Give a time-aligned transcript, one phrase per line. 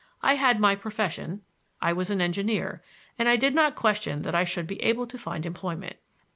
[0.23, 1.43] I had my profession;
[1.79, 2.81] I was an engineer,
[3.19, 5.97] and I did not question that I should be able to find employment.